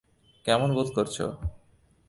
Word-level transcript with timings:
কেমন 0.45 0.69
বোধ 0.73 0.87
করছো? 0.95 1.25